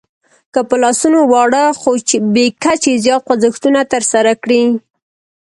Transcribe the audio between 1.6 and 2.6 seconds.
خو بې